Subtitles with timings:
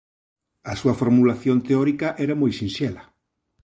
[0.71, 3.03] A súa formulación teórica era moi sinxela.